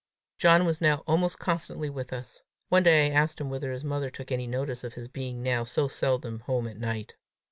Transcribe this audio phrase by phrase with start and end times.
[0.39, 2.41] John was now almost constantly with us.
[2.69, 5.63] One day I asked him whether his mother took any notice of his being now
[5.63, 7.13] so seldom home at night.